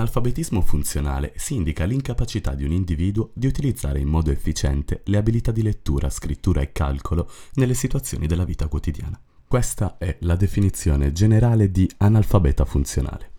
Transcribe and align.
Analfabetismo 0.00 0.62
funzionale 0.62 1.34
si 1.36 1.56
indica 1.56 1.84
l'incapacità 1.84 2.54
di 2.54 2.64
un 2.64 2.72
individuo 2.72 3.32
di 3.34 3.46
utilizzare 3.46 3.98
in 3.98 4.08
modo 4.08 4.30
efficiente 4.30 5.02
le 5.04 5.18
abilità 5.18 5.52
di 5.52 5.60
lettura, 5.60 6.08
scrittura 6.08 6.62
e 6.62 6.72
calcolo 6.72 7.30
nelle 7.56 7.74
situazioni 7.74 8.26
della 8.26 8.44
vita 8.46 8.66
quotidiana. 8.66 9.20
Questa 9.46 9.98
è 9.98 10.16
la 10.20 10.36
definizione 10.36 11.12
generale 11.12 11.70
di 11.70 11.86
analfabeta 11.98 12.64
funzionale. 12.64 13.30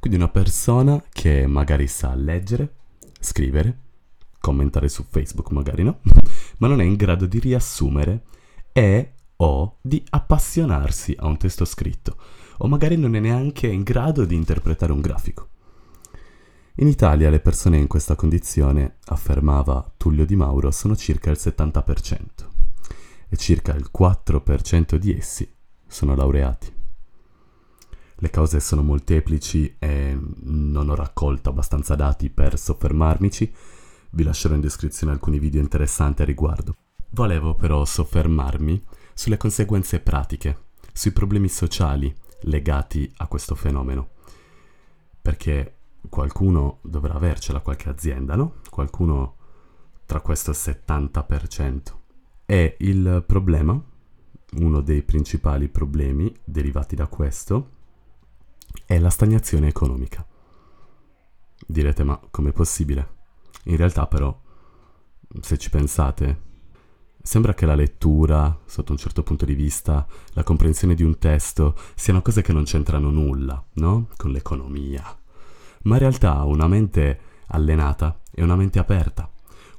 Quindi 0.00 0.18
una 0.18 0.28
persona 0.28 1.00
che 1.08 1.46
magari 1.46 1.86
sa 1.86 2.16
leggere, 2.16 2.74
scrivere, 3.20 3.78
commentare 4.40 4.88
su 4.88 5.04
Facebook 5.08 5.52
magari 5.52 5.84
no, 5.84 6.00
ma 6.58 6.66
non 6.66 6.80
è 6.80 6.84
in 6.84 6.96
grado 6.96 7.26
di 7.26 7.38
riassumere 7.38 8.24
e 8.72 9.12
o 9.36 9.76
di 9.82 10.04
appassionarsi 10.10 11.14
a 11.16 11.26
un 11.26 11.36
testo 11.36 11.64
scritto, 11.64 12.16
o 12.58 12.66
magari 12.66 12.96
non 12.96 13.14
è 13.14 13.20
neanche 13.20 13.68
in 13.68 13.84
grado 13.84 14.24
di 14.24 14.34
interpretare 14.34 14.90
un 14.90 15.00
grafico. 15.00 15.50
In 16.78 16.88
Italia 16.88 17.30
le 17.30 17.40
persone 17.40 17.78
in 17.78 17.86
questa 17.86 18.16
condizione, 18.16 18.96
affermava 19.06 19.94
Tullio 19.96 20.26
Di 20.26 20.36
Mauro, 20.36 20.70
sono 20.70 20.94
circa 20.94 21.30
il 21.30 21.38
70% 21.40 22.26
e 23.30 23.36
circa 23.38 23.74
il 23.74 23.88
4% 23.96 24.96
di 24.96 25.16
essi 25.16 25.50
sono 25.86 26.14
laureati. 26.14 26.70
Le 28.16 28.28
cause 28.28 28.60
sono 28.60 28.82
molteplici 28.82 29.76
e 29.78 30.18
non 30.42 30.90
ho 30.90 30.94
raccolto 30.94 31.48
abbastanza 31.48 31.94
dati 31.94 32.28
per 32.28 32.58
soffermarmici, 32.58 33.50
vi 34.10 34.22
lascerò 34.22 34.54
in 34.54 34.60
descrizione 34.60 35.14
alcuni 35.14 35.38
video 35.38 35.62
interessanti 35.62 36.20
a 36.20 36.26
riguardo. 36.26 36.74
Volevo 37.12 37.54
però 37.54 37.86
soffermarmi 37.86 38.84
sulle 39.14 39.38
conseguenze 39.38 40.00
pratiche, 40.00 40.64
sui 40.92 41.12
problemi 41.12 41.48
sociali 41.48 42.14
legati 42.42 43.10
a 43.16 43.28
questo 43.28 43.54
fenomeno, 43.54 44.10
perché 45.22 45.75
qualcuno 46.08 46.78
dovrà 46.82 47.14
avercela 47.14 47.60
qualche 47.60 47.88
azienda, 47.88 48.36
no? 48.36 48.56
Qualcuno 48.70 49.36
tra 50.06 50.20
questo 50.20 50.52
70%. 50.52 51.80
E 52.46 52.76
il 52.80 53.24
problema, 53.26 53.80
uno 54.58 54.80
dei 54.80 55.02
principali 55.02 55.68
problemi 55.68 56.32
derivati 56.44 56.94
da 56.94 57.06
questo, 57.08 57.70
è 58.84 58.98
la 58.98 59.10
stagnazione 59.10 59.68
economica. 59.68 60.24
Direte, 61.66 62.04
ma 62.04 62.20
com'è 62.30 62.52
possibile? 62.52 63.14
In 63.64 63.76
realtà 63.76 64.06
però, 64.06 64.38
se 65.40 65.58
ci 65.58 65.70
pensate, 65.70 66.42
sembra 67.20 67.54
che 67.54 67.66
la 67.66 67.74
lettura, 67.74 68.60
sotto 68.64 68.92
un 68.92 68.98
certo 68.98 69.24
punto 69.24 69.44
di 69.44 69.54
vista, 69.54 70.06
la 70.34 70.44
comprensione 70.44 70.94
di 70.94 71.02
un 71.02 71.18
testo, 71.18 71.74
siano 71.96 72.22
cose 72.22 72.42
che 72.42 72.52
non 72.52 72.62
c'entrano 72.62 73.10
nulla, 73.10 73.62
no? 73.74 74.08
Con 74.16 74.30
l'economia, 74.30 75.02
ma 75.86 75.94
in 75.94 76.00
realtà 76.00 76.42
una 76.44 76.66
mente 76.66 77.20
allenata 77.48 78.20
è 78.30 78.42
una 78.42 78.56
mente 78.56 78.78
aperta. 78.78 79.30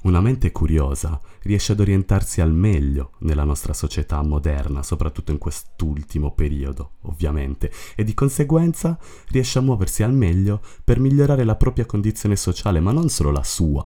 Una 0.02 0.20
mente 0.20 0.52
curiosa 0.52 1.20
riesce 1.42 1.72
ad 1.72 1.80
orientarsi 1.80 2.40
al 2.40 2.52
meglio 2.52 3.12
nella 3.18 3.44
nostra 3.44 3.72
società 3.72 4.22
moderna, 4.22 4.82
soprattutto 4.82 5.32
in 5.32 5.38
quest'ultimo 5.38 6.32
periodo, 6.32 6.92
ovviamente, 7.02 7.70
e 7.96 8.04
di 8.04 8.14
conseguenza 8.14 8.98
riesce 9.28 9.58
a 9.58 9.62
muoversi 9.62 10.02
al 10.02 10.12
meglio 10.12 10.62
per 10.84 11.00
migliorare 11.00 11.44
la 11.44 11.56
propria 11.56 11.84
condizione 11.84 12.36
sociale, 12.36 12.80
ma 12.80 12.92
non 12.92 13.08
solo 13.08 13.30
la 13.30 13.42
sua. 13.42 13.82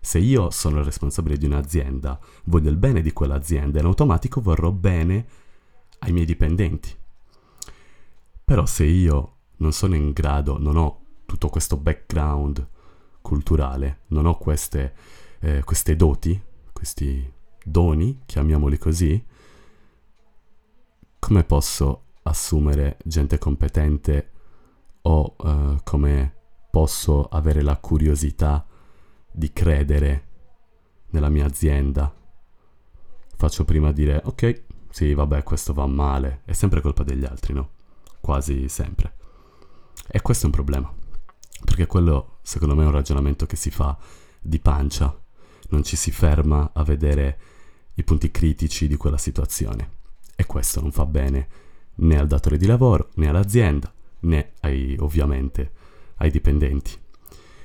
Se 0.00 0.18
io 0.18 0.50
sono 0.50 0.78
il 0.78 0.84
responsabile 0.84 1.36
di 1.36 1.44
un'azienda, 1.44 2.18
voglio 2.44 2.70
il 2.70 2.76
bene 2.76 3.02
di 3.02 3.12
quell'azienda 3.12 3.76
e 3.78 3.80
in 3.82 3.86
automatico 3.86 4.40
vorrò 4.40 4.72
bene 4.72 5.26
ai 6.00 6.12
miei 6.12 6.24
dipendenti. 6.24 6.90
Però 8.44 8.64
se 8.64 8.84
io 8.84 9.34
non 9.58 9.72
sono 9.72 9.94
in 9.94 10.12
grado, 10.12 10.58
non 10.58 10.76
ho 10.78 10.99
tutto 11.30 11.48
questo 11.48 11.76
background 11.76 12.66
culturale, 13.22 14.00
non 14.08 14.26
ho 14.26 14.36
queste, 14.36 14.94
eh, 15.38 15.62
queste 15.62 15.94
doti, 15.94 16.42
questi 16.72 17.32
doni, 17.64 18.22
chiamiamoli 18.26 18.76
così, 18.78 19.24
come 21.20 21.44
posso 21.44 22.06
assumere 22.24 22.96
gente 23.04 23.38
competente 23.38 24.30
o 25.02 25.36
uh, 25.38 25.78
come 25.84 26.34
posso 26.68 27.26
avere 27.26 27.62
la 27.62 27.76
curiosità 27.76 28.66
di 29.30 29.52
credere 29.52 30.26
nella 31.10 31.28
mia 31.28 31.46
azienda? 31.46 32.12
Faccio 33.36 33.64
prima 33.64 33.92
dire, 33.92 34.20
ok, 34.24 34.62
sì, 34.90 35.14
vabbè, 35.14 35.44
questo 35.44 35.72
va 35.72 35.86
male, 35.86 36.40
è 36.44 36.52
sempre 36.52 36.80
colpa 36.80 37.04
degli 37.04 37.24
altri, 37.24 37.54
no? 37.54 37.70
Quasi 38.20 38.68
sempre. 38.68 39.14
E 40.08 40.20
questo 40.22 40.44
è 40.44 40.46
un 40.46 40.52
problema. 40.54 40.99
Perché 41.80 41.94
quello, 41.94 42.36
secondo 42.42 42.74
me, 42.74 42.82
è 42.82 42.86
un 42.86 42.92
ragionamento 42.92 43.46
che 43.46 43.56
si 43.56 43.70
fa 43.70 43.96
di 44.38 44.58
pancia, 44.58 45.18
non 45.70 45.82
ci 45.82 45.96
si 45.96 46.10
ferma 46.10 46.72
a 46.74 46.82
vedere 46.82 47.38
i 47.94 48.04
punti 48.04 48.30
critici 48.30 48.86
di 48.86 48.96
quella 48.96 49.16
situazione. 49.16 49.92
E 50.36 50.44
questo 50.44 50.82
non 50.82 50.92
fa 50.92 51.06
bene 51.06 51.48
né 51.94 52.18
al 52.18 52.26
datore 52.26 52.58
di 52.58 52.66
lavoro, 52.66 53.08
né 53.14 53.28
all'azienda, 53.28 53.90
né 54.20 54.52
ai, 54.60 54.94
ovviamente 55.00 55.70
ai 56.16 56.30
dipendenti. 56.30 56.92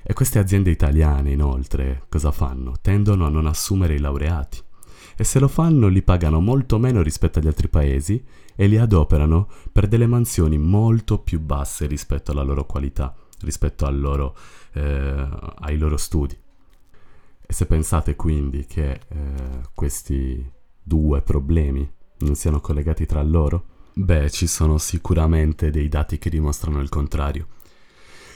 E 0.02 0.14
queste 0.14 0.40
aziende 0.40 0.70
italiane, 0.70 1.32
inoltre, 1.32 2.04
cosa 2.08 2.32
fanno? 2.32 2.76
Tendono 2.80 3.26
a 3.26 3.30
non 3.30 3.48
assumere 3.48 3.96
i 3.96 4.00
laureati. 4.00 4.62
E 5.18 5.26
se 5.26 5.40
lo 5.40 5.50
fanno 5.50 5.90
li 5.90 6.04
pagano 6.04 6.40
molto 6.40 6.80
meno 6.80 7.02
rispetto 7.02 7.40
agli 7.40 7.48
altri 7.48 7.68
paesi 7.68 8.24
e 8.56 8.68
li 8.68 8.78
adoperano 8.78 9.50
per 9.74 9.90
delle 9.90 10.08
mansioni 10.08 10.58
molto 10.58 11.20
più 11.20 11.42
basse 11.42 11.86
rispetto 11.86 12.32
alla 12.32 12.44
loro 12.44 12.66
qualità 12.66 13.14
rispetto 13.42 13.90
loro, 13.90 14.36
eh, 14.74 15.28
ai 15.60 15.78
loro 15.78 15.98
studi. 15.98 16.38
E 17.48 17.54
se 17.54 17.66
pensate 17.66 18.16
quindi 18.16 18.66
che 18.66 18.92
eh, 18.92 19.00
questi 19.74 20.52
due 20.82 21.22
problemi 21.22 21.90
non 22.20 22.36
siano 22.36 22.60
collegati 22.60 23.06
tra 23.06 23.22
loro, 23.22 23.66
beh, 23.94 24.30
ci 24.32 24.48
sono 24.48 24.78
sicuramente 24.78 25.70
dei 25.70 25.88
dati 25.88 26.18
che 26.18 26.30
dimostrano 26.30 26.80
il 26.80 26.90
contrario. 26.90 27.48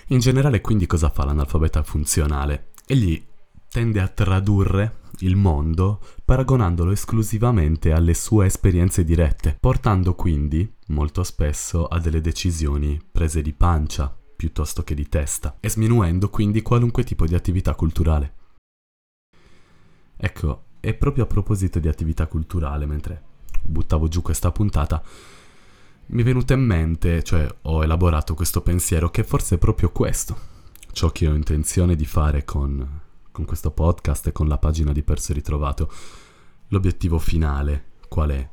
In 0.07 0.19
generale, 0.19 0.61
quindi, 0.61 0.87
cosa 0.87 1.09
fa 1.09 1.25
l'analfabeta 1.25 1.83
funzionale? 1.83 2.69
Egli 2.85 3.23
tende 3.69 4.01
a 4.01 4.07
tradurre 4.07 4.97
il 5.19 5.35
mondo 5.35 6.01
paragonandolo 6.25 6.91
esclusivamente 6.91 7.91
alle 7.91 8.13
sue 8.13 8.47
esperienze 8.47 9.03
dirette, 9.03 9.57
portando 9.59 10.15
quindi, 10.15 10.71
molto 10.87 11.23
spesso, 11.23 11.85
a 11.85 11.99
delle 11.99 12.21
decisioni 12.21 12.99
prese 13.11 13.41
di 13.41 13.53
pancia, 13.53 14.15
piuttosto 14.39 14.83
che 14.83 14.95
di 14.95 15.09
testa, 15.09 15.57
e 15.59 15.69
sminuendo 15.69 16.29
quindi 16.29 16.61
qualunque 16.61 17.03
tipo 17.03 17.25
di 17.25 17.35
attività 17.35 17.75
culturale. 17.75 18.35
Ecco, 20.15 20.63
e 20.79 20.93
proprio 20.93 21.25
a 21.25 21.27
proposito 21.27 21.77
di 21.79 21.89
attività 21.89 22.25
culturale, 22.25 22.85
mentre 22.85 23.21
buttavo 23.61 24.07
giù 24.07 24.21
questa 24.21 24.49
puntata, 24.53 25.03
mi 26.05 26.21
è 26.21 26.23
venuto 26.23 26.53
in 26.53 26.61
mente, 26.61 27.21
cioè 27.21 27.53
ho 27.63 27.83
elaborato 27.83 28.33
questo 28.33 28.61
pensiero 28.61 29.11
che 29.11 29.25
forse 29.25 29.55
è 29.55 29.57
proprio 29.57 29.91
questo, 29.91 30.37
ciò 30.93 31.09
che 31.09 31.27
ho 31.27 31.35
intenzione 31.35 31.97
di 31.97 32.05
fare 32.05 32.45
con, 32.45 33.01
con 33.31 33.43
questo 33.43 33.71
podcast 33.71 34.27
e 34.27 34.31
con 34.31 34.47
la 34.47 34.57
pagina 34.57 34.93
di 34.93 35.03
Perso 35.03 35.33
Ritrovato. 35.33 35.91
L'obiettivo 36.69 37.19
finale 37.19 37.87
qual 38.07 38.29
è? 38.29 38.49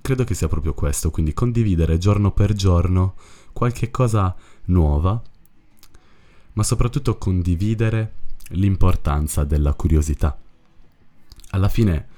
Credo 0.00 0.22
che 0.22 0.34
sia 0.34 0.46
proprio 0.46 0.74
questo, 0.74 1.10
quindi 1.10 1.32
condividere 1.32 1.98
giorno 1.98 2.30
per 2.30 2.52
giorno 2.52 3.16
qualche 3.54 3.90
cosa 3.90 4.36
nuova, 4.66 5.22
ma 6.52 6.62
soprattutto 6.62 7.16
condividere 7.16 8.12
l'importanza 8.48 9.44
della 9.44 9.72
curiosità. 9.72 10.38
Alla 11.50 11.68
fine 11.68 12.08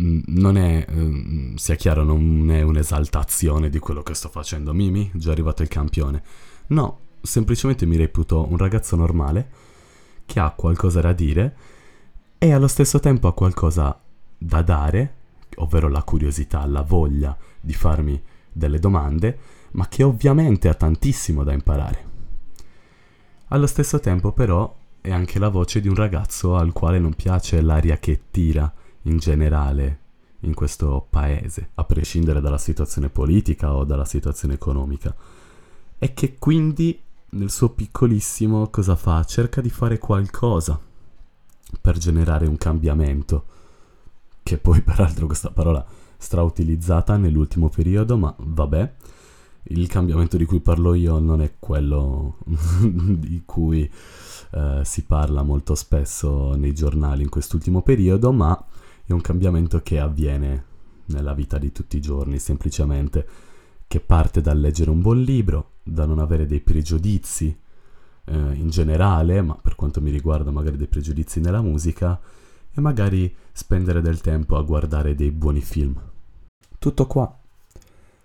mm, 0.00 0.20
non 0.28 0.56
è, 0.56 0.86
mm, 0.90 1.56
sia 1.56 1.74
chiaro, 1.74 2.04
non 2.04 2.50
è 2.50 2.62
un'esaltazione 2.62 3.68
di 3.68 3.78
quello 3.78 4.02
che 4.02 4.14
sto 4.14 4.30
facendo. 4.30 4.72
Mimi, 4.72 5.10
già 5.14 5.32
arrivato 5.32 5.62
il 5.62 5.68
campione. 5.68 6.22
No, 6.68 7.00
semplicemente 7.20 7.84
mi 7.84 7.96
reputo 7.96 8.46
un 8.48 8.56
ragazzo 8.56 8.96
normale 8.96 9.50
che 10.24 10.40
ha 10.40 10.50
qualcosa 10.52 11.00
da 11.00 11.12
dire 11.12 11.56
e 12.38 12.52
allo 12.52 12.68
stesso 12.68 13.00
tempo 13.00 13.28
ha 13.28 13.34
qualcosa 13.34 14.00
da 14.38 14.62
dare, 14.62 15.14
ovvero 15.56 15.88
la 15.88 16.02
curiosità, 16.02 16.64
la 16.66 16.82
voglia 16.82 17.36
di 17.60 17.74
farmi 17.74 18.20
delle 18.52 18.78
domande 18.78 19.38
ma 19.72 19.88
che 19.88 20.02
ovviamente 20.02 20.68
ha 20.68 20.74
tantissimo 20.74 21.44
da 21.44 21.52
imparare. 21.52 22.10
Allo 23.48 23.66
stesso 23.66 24.00
tempo 24.00 24.32
però 24.32 24.74
è 25.00 25.10
anche 25.10 25.38
la 25.38 25.48
voce 25.48 25.80
di 25.80 25.88
un 25.88 25.94
ragazzo 25.94 26.56
al 26.56 26.72
quale 26.72 26.98
non 26.98 27.14
piace 27.14 27.60
l'aria 27.60 27.98
che 27.98 28.22
tira 28.30 28.72
in 29.02 29.18
generale 29.18 29.98
in 30.40 30.54
questo 30.54 31.06
paese, 31.08 31.70
a 31.74 31.84
prescindere 31.84 32.40
dalla 32.40 32.58
situazione 32.58 33.08
politica 33.08 33.74
o 33.74 33.84
dalla 33.84 34.04
situazione 34.04 34.54
economica, 34.54 35.14
e 35.98 36.14
che 36.14 36.36
quindi 36.38 37.00
nel 37.30 37.50
suo 37.50 37.70
piccolissimo 37.70 38.68
cosa 38.68 38.96
fa? 38.96 39.22
Cerca 39.24 39.60
di 39.60 39.70
fare 39.70 39.98
qualcosa 39.98 40.78
per 41.80 41.96
generare 41.96 42.46
un 42.46 42.56
cambiamento, 42.56 43.44
che 44.42 44.58
poi 44.58 44.80
peraltro 44.82 45.26
questa 45.26 45.50
parola 45.50 45.84
strautilizzata 46.22 47.16
nell'ultimo 47.16 47.68
periodo, 47.68 48.16
ma 48.16 48.34
vabbè, 48.38 48.94
il 49.64 49.86
cambiamento 49.88 50.36
di 50.36 50.44
cui 50.44 50.60
parlo 50.60 50.94
io 50.94 51.18
non 51.18 51.42
è 51.42 51.54
quello 51.58 52.38
di 52.46 53.42
cui 53.44 53.90
eh, 54.52 54.80
si 54.84 55.04
parla 55.04 55.42
molto 55.42 55.74
spesso 55.74 56.54
nei 56.54 56.72
giornali 56.72 57.22
in 57.22 57.28
quest'ultimo 57.28 57.82
periodo, 57.82 58.32
ma 58.32 58.64
è 59.04 59.12
un 59.12 59.20
cambiamento 59.20 59.80
che 59.82 59.98
avviene 59.98 60.64
nella 61.06 61.34
vita 61.34 61.58
di 61.58 61.72
tutti 61.72 61.96
i 61.96 62.00
giorni, 62.00 62.38
semplicemente 62.38 63.26
che 63.86 64.00
parte 64.00 64.40
dal 64.40 64.58
leggere 64.58 64.90
un 64.90 65.02
buon 65.02 65.20
libro, 65.20 65.72
da 65.82 66.06
non 66.06 66.18
avere 66.18 66.46
dei 66.46 66.60
pregiudizi 66.60 67.54
eh, 68.24 68.32
in 68.54 68.70
generale, 68.70 69.42
ma 69.42 69.54
per 69.54 69.74
quanto 69.74 70.00
mi 70.00 70.10
riguarda 70.10 70.50
magari 70.50 70.76
dei 70.76 70.86
pregiudizi 70.86 71.40
nella 71.40 71.60
musica, 71.60 72.18
e 72.74 72.80
magari 72.80 73.34
spendere 73.52 74.00
del 74.00 74.20
tempo 74.20 74.56
a 74.56 74.62
guardare 74.62 75.14
dei 75.14 75.30
buoni 75.30 75.60
film. 75.60 76.11
Tutto 76.82 77.06
qua. 77.06 77.32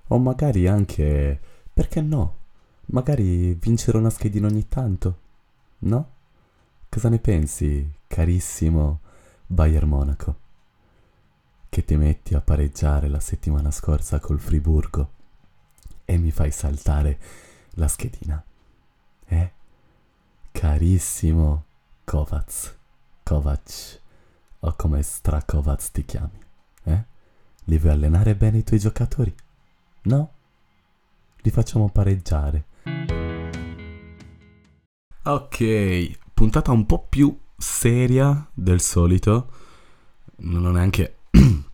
O 0.07 0.17
magari 0.17 0.65
anche, 0.65 1.39
perché 1.71 2.01
no? 2.01 2.37
Magari 2.85 3.53
vincere 3.53 3.99
una 3.99 4.09
schedina 4.09 4.47
ogni 4.47 4.67
tanto, 4.67 5.19
no? 5.81 6.09
Cosa 6.89 7.09
ne 7.09 7.19
pensi, 7.19 7.87
carissimo 8.07 9.01
Bayern 9.45 9.87
Monaco? 9.87 10.39
Che 11.69 11.85
ti 11.85 11.95
metti 11.97 12.33
a 12.33 12.41
pareggiare 12.41 13.09
la 13.09 13.19
settimana 13.19 13.69
scorsa 13.69 14.19
col 14.19 14.39
Friburgo 14.39 15.11
e 16.03 16.17
mi 16.17 16.31
fai 16.31 16.49
saltare 16.49 17.19
la 17.75 17.87
schedina. 17.87 18.43
Eh? 19.27 19.51
Carissimo 20.51 21.63
Kovac, 22.03 22.75
Kovac, 23.21 24.01
o 24.61 24.73
come 24.75 25.03
Strakovac 25.03 25.91
ti 25.91 26.03
chiami, 26.03 26.43
eh? 26.85 27.15
Li 27.69 27.77
vuoi 27.79 27.91
allenare 27.91 28.33
bene 28.33 28.59
i 28.59 28.63
tuoi 28.63 28.79
giocatori? 28.79 29.33
No? 30.03 30.31
Li 31.41 31.49
facciamo 31.49 31.89
pareggiare. 31.89 32.65
Ok, 35.23 36.17
puntata 36.33 36.71
un 36.71 36.85
po' 36.85 37.05
più 37.09 37.37
seria 37.57 38.49
del 38.53 38.79
solito. 38.79 39.51
Non 40.37 40.65
ho 40.65 40.71
neanche... 40.71 41.17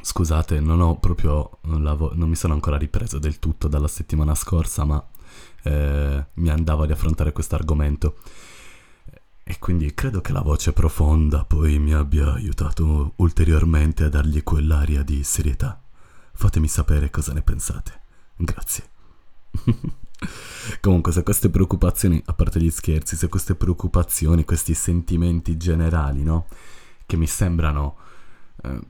Scusate, 0.00 0.60
non 0.60 0.80
ho 0.80 1.00
proprio... 1.00 1.58
Lav- 1.62 2.12
non 2.12 2.28
mi 2.28 2.36
sono 2.36 2.54
ancora 2.54 2.76
ripreso 2.76 3.18
del 3.18 3.40
tutto 3.40 3.66
dalla 3.66 3.88
settimana 3.88 4.36
scorsa, 4.36 4.84
ma 4.84 5.04
eh, 5.64 6.24
mi 6.34 6.50
andava 6.50 6.86
di 6.86 6.92
affrontare 6.92 7.32
questo 7.32 7.56
argomento. 7.56 8.14
E 9.44 9.58
quindi 9.58 9.92
credo 9.94 10.20
che 10.20 10.32
la 10.32 10.40
voce 10.40 10.72
profonda 10.72 11.44
poi 11.44 11.78
mi 11.78 11.92
abbia 11.92 12.32
aiutato 12.32 13.14
ulteriormente 13.16 14.04
a 14.04 14.08
dargli 14.08 14.42
quell'aria 14.42 15.02
di 15.02 15.24
serietà. 15.24 15.82
Fatemi 16.32 16.68
sapere 16.68 17.10
cosa 17.10 17.32
ne 17.32 17.42
pensate. 17.42 18.00
Grazie. 18.36 18.90
Comunque, 20.80 21.12
se 21.12 21.22
queste 21.22 21.50
preoccupazioni, 21.50 22.22
a 22.26 22.32
parte 22.32 22.60
gli 22.60 22.70
scherzi, 22.70 23.16
se 23.16 23.28
queste 23.28 23.54
preoccupazioni, 23.54 24.44
questi 24.44 24.74
sentimenti 24.74 25.56
generali, 25.56 26.22
no? 26.22 26.46
Che 27.04 27.16
mi 27.16 27.26
sembrano... 27.26 27.96
Eh, 28.62 28.80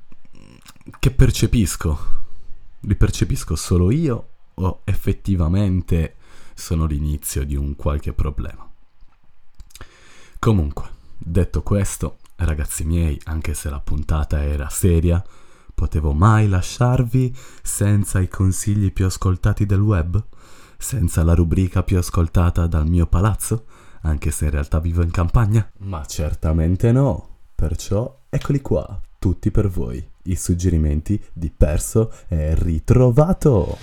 che 0.99 1.11
percepisco, 1.11 1.99
li 2.81 2.97
percepisco 2.97 3.55
solo 3.55 3.91
io 3.91 4.29
o 4.55 4.81
effettivamente 4.85 6.17
sono 6.55 6.87
l'inizio 6.87 7.45
di 7.45 7.57
un 7.57 7.77
qualche 7.77 8.13
problema. 8.13 8.72
Comunque, 10.43 10.89
detto 11.19 11.63
questo, 11.63 12.17
ragazzi 12.35 12.83
miei, 12.83 13.17
anche 13.27 13.55
se 13.55 13.71
la 13.71 13.79
puntata 13.79 14.43
era 14.43 14.69
seria, 14.71 15.23
potevo 15.73 16.13
mai 16.15 16.49
lasciarvi 16.49 17.33
senza 17.63 18.19
i 18.19 18.27
consigli 18.27 18.93
più 18.93 19.07
ascoltati 19.07 19.67
del 19.67 19.81
web? 19.81 20.21
Senza 20.77 21.23
la 21.23 21.35
rubrica 21.35 21.85
più 21.85 21.97
ascoltata 21.97 22.67
dal 22.67 22.89
mio 22.89 23.07
palazzo? 23.07 23.67
Anche 24.01 24.33
se 24.33 24.47
in 24.47 24.51
realtà 24.51 24.81
vivo 24.81 25.03
in 25.03 25.13
campagna? 25.13 25.71
Ma 25.83 26.05
certamente 26.07 26.91
no. 26.91 27.37
Perciò 27.55 28.23
eccoli 28.29 28.61
qua, 28.61 29.01
tutti 29.21 29.53
per 29.53 29.69
voi, 29.69 30.05
i 30.25 30.35
suggerimenti 30.35 31.23
di 31.33 31.53
perso 31.57 32.13
e 32.27 32.57
ritrovato. 32.57 33.79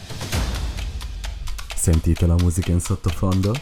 Sentite 1.74 2.28
la 2.28 2.36
musica 2.36 2.74
in 2.74 2.82
sottofondo? 2.82 3.54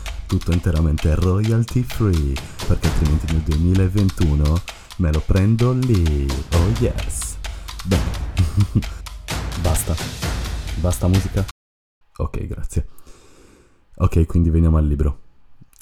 Tutto 0.32 0.52
interamente 0.52 1.14
royalty 1.14 1.82
free, 1.82 2.32
perché 2.66 2.86
altrimenti 2.86 3.30
nel 3.34 3.42
2021 3.42 4.62
me 4.96 5.12
lo 5.12 5.20
prendo 5.20 5.72
lì. 5.72 6.26
Oh 6.54 6.68
yes. 6.80 7.36
Bene. 7.84 8.10
Basta. 9.60 9.94
Basta 10.80 11.06
musica? 11.06 11.44
Ok, 12.16 12.46
grazie. 12.46 12.86
Ok, 13.96 14.24
quindi 14.24 14.48
veniamo 14.48 14.78
al 14.78 14.86
libro. 14.86 15.20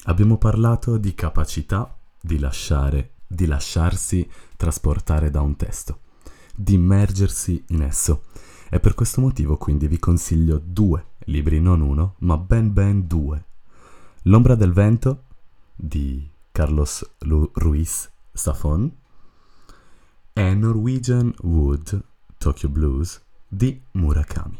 Abbiamo 0.07 0.37
parlato 0.37 0.97
di 0.97 1.15
capacità 1.15 1.97
di 2.21 2.41
lasciare, 2.41 3.13
di 3.29 3.47
lasciarsi 3.47 4.29
trasportare 4.57 5.31
da 5.31 5.43
un 5.43 5.55
testo, 5.55 6.01
di 6.57 6.75
immergersi 6.75 7.67
in 7.69 7.83
esso 7.83 8.25
e 8.69 8.81
per 8.81 8.95
questo 8.95 9.21
motivo 9.21 9.57
quindi 9.57 9.87
vi 9.87 10.01
consiglio 10.01 10.61
due 10.61 11.05
libri, 11.27 11.61
non 11.61 11.83
uno, 11.83 12.17
ma 12.19 12.37
ben 12.37 12.73
ben 12.73 13.07
due. 13.07 13.45
L'ombra 14.25 14.55
del 14.55 14.73
vento 14.75 15.23
di 15.75 16.29
Carlos 16.53 17.09
Lu- 17.21 17.51
Ruiz 17.55 18.11
Safon 18.31 18.95
e 20.35 20.55
Norwegian 20.55 21.33
Wood 21.41 22.05
Tokyo 22.37 22.69
Blues 22.69 23.19
di 23.49 23.81
Murakami. 23.93 24.59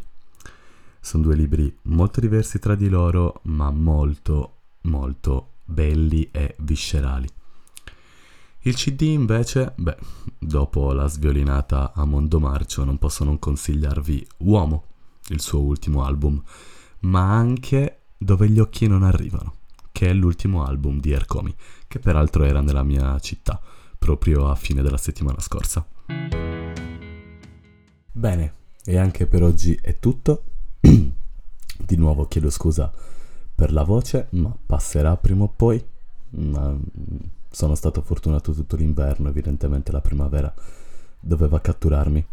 Sono 0.99 1.25
due 1.25 1.35
libri 1.37 1.77
molto 1.83 2.21
diversi 2.21 2.59
tra 2.59 2.75
di 2.75 2.89
loro, 2.89 3.41
ma 3.45 3.71
molto, 3.71 4.55
molto 4.83 5.51
belli 5.63 6.27
e 6.33 6.55
viscerali. 6.61 7.29
Il 8.61 8.75
CD 8.75 9.03
invece, 9.03 9.75
beh, 9.77 9.99
dopo 10.39 10.93
la 10.95 11.07
sviolinata 11.07 11.93
a 11.95 12.07
Mondo 12.07 12.41
Marcio 12.41 12.83
non 12.85 12.97
posso 12.97 13.25
non 13.25 13.39
consigliarvi 13.39 14.27
Uomo, 14.39 14.85
il 15.29 15.41
suo 15.43 15.61
ultimo 15.61 16.03
album, 16.03 16.43
ma 17.01 17.35
anche 17.35 18.00
Dove 18.23 18.51
gli 18.51 18.59
occhi 18.59 18.87
non 18.87 19.03
arrivano, 19.03 19.55
che 19.93 20.11
è 20.11 20.13
l'ultimo 20.13 20.63
album 20.63 21.01
di 21.01 21.11
Ercomi, 21.11 21.55
che 21.89 21.99
peraltro 22.01 22.45
era 22.45 22.61
nella 22.61 22.83
mia 22.83 23.19
città, 23.19 23.59
proprio 23.99 24.51
a 24.51 24.55
fine 24.57 24.83
della 24.83 24.99
settimana 24.99 25.41
scorsa. 25.41 25.87
Bene, 28.13 28.53
e 28.85 28.99
anche 28.99 29.27
per 29.27 29.43
oggi 29.43 29.75
è 29.81 29.99
tutto. 29.99 30.43
Di 30.81 31.97
nuovo 31.97 32.29
chiedo 32.29 32.51
scusa 32.51 32.93
per 33.55 33.73
la 33.73 33.85
voce, 33.85 34.27
ma 34.33 34.55
passerà 34.67 35.17
prima 35.17 35.45
o 35.45 35.49
poi. 35.49 35.83
Ma 36.33 36.77
sono 37.51 37.75
stato 37.75 38.03
fortunato 38.03 38.53
tutto 38.53 38.77
l'inverno, 38.77 39.31
evidentemente 39.31 39.93
la 39.93 40.03
primavera 40.03 40.53
doveva 41.19 41.59
catturarmi. 41.59 42.27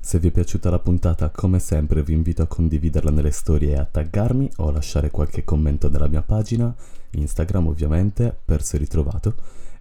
Se 0.00 0.18
vi 0.18 0.28
è 0.28 0.30
piaciuta 0.30 0.70
la 0.70 0.78
puntata, 0.78 1.28
come 1.30 1.58
sempre 1.58 2.02
vi 2.02 2.14
invito 2.14 2.42
a 2.42 2.46
condividerla 2.46 3.10
nelle 3.10 3.30
storie 3.30 3.72
e 3.72 3.78
a 3.78 3.84
taggarmi 3.84 4.50
o 4.56 4.68
a 4.68 4.72
lasciare 4.72 5.10
qualche 5.10 5.44
commento 5.44 5.90
nella 5.90 6.08
mia 6.08 6.22
pagina, 6.22 6.74
Instagram 7.10 7.66
ovviamente, 7.66 8.34
perso 8.44 8.76
e 8.76 8.78
ritrovato, 8.78 9.34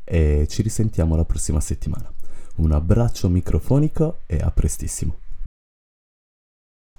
e 0.03 0.45
ci 0.49 0.61
risentiamo 0.61 1.15
la 1.15 1.25
prossima 1.25 1.59
settimana. 1.61 2.11
Un 2.55 2.71
abbraccio 2.71 3.29
microfonico 3.29 4.19
e 4.25 4.37
a 4.37 4.51
prestissimo. 4.51 5.26